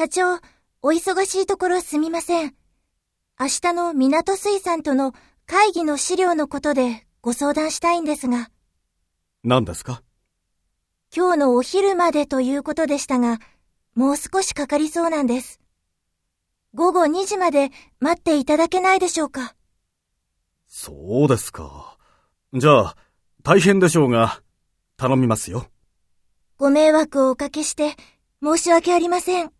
[0.00, 0.36] 課長、
[0.80, 2.54] お忙しいところすみません。
[3.38, 5.12] 明日の港水産との
[5.44, 8.48] 会議の資料のことでご相談したいんですが。
[9.44, 10.02] 何ですか？
[11.14, 13.40] 今日のお昼までということでしたが、
[13.94, 15.60] もう少しかかりそうなんです。
[16.72, 19.54] 午後2時まで待っていただけないでしょうか？
[20.66, 21.98] そうですか。
[22.54, 22.96] じゃあ、
[23.42, 24.40] 大変でしょうが、
[24.96, 25.66] 頼みますよ。
[26.56, 27.96] ご迷惑をおかけして
[28.42, 29.52] 申し訳ありません。